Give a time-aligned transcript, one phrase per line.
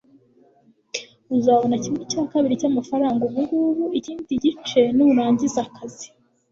[1.37, 6.07] uzabona kimwe cya kabiri cyamafaranga ubungubu, ikindi gice nurangiza akazi